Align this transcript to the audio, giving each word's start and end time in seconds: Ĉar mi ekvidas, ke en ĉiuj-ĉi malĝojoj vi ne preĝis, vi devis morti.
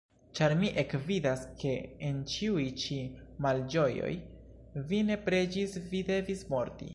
Ĉar 0.37 0.53
mi 0.59 0.69
ekvidas, 0.83 1.43
ke 1.63 1.73
en 2.07 2.23
ĉiuj-ĉi 2.31 2.97
malĝojoj 3.47 4.11
vi 4.93 5.03
ne 5.11 5.19
preĝis, 5.29 5.77
vi 5.93 6.03
devis 6.11 6.43
morti. 6.57 6.89